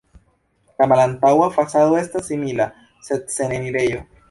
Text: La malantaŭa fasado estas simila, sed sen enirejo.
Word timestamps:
La 0.81 0.87
malantaŭa 0.91 1.51
fasado 1.59 2.01
estas 2.01 2.27
simila, 2.33 2.69
sed 3.11 3.31
sen 3.37 3.57
enirejo. 3.63 4.05